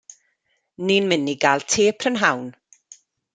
Ni'n 0.87 1.09
mynd 1.11 1.31
i 1.33 1.35
ga'l 1.43 1.67
te 1.75 1.85
prynhawn. 1.99 2.49